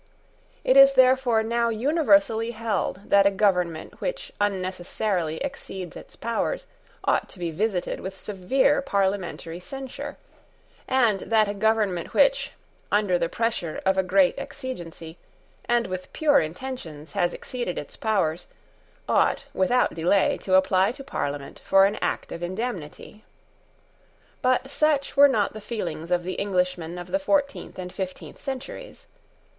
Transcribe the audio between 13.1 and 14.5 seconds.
the pressure of a great